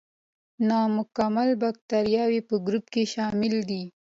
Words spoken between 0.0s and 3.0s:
د نامکمل باکتریاوو په ګروپ